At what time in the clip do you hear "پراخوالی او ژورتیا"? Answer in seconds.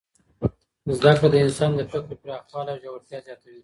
2.21-3.19